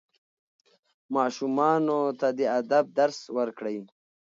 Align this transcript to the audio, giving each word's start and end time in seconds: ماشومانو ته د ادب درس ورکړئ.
ماشومانو 1.15 1.99
ته 2.19 2.27
د 2.37 2.39
ادب 2.59 2.85
درس 2.99 3.19
ورکړئ. 3.37 3.77